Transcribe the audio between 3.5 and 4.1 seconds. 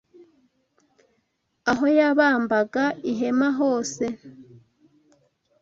hose